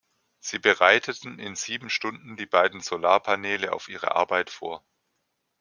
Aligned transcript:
Sie 0.39 0.57
bereiteten 0.57 1.37
in 1.37 1.53
sieben 1.55 1.91
Stunden 1.91 2.35
die 2.35 2.47
beiden 2.47 2.81
Solarpaneele 2.81 3.71
auf 3.71 3.87
ihre 3.87 4.15
Arbeit 4.15 4.49
vor. 4.49 4.83